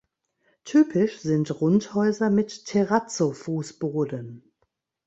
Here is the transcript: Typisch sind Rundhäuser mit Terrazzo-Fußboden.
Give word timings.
Typisch 0.63 1.19
sind 1.19 1.61
Rundhäuser 1.61 2.31
mit 2.31 2.65
Terrazzo-Fußboden. 2.65 4.51